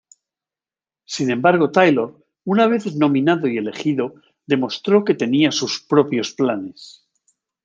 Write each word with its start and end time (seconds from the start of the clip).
Sin 1.05 1.29
embargo 1.29 1.69
Taylor, 1.69 2.25
una 2.43 2.65
vez 2.65 2.95
nominado 2.95 3.47
y 3.47 3.59
elegido, 3.59 4.15
demostró 4.47 5.05
que 5.05 5.13
tenía 5.13 5.51
sus 5.51 5.79
propios 5.79 6.33
planes. 6.33 7.05